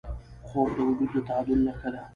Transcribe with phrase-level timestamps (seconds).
[0.47, 2.01] خوب د وجود د تعادل نښه ده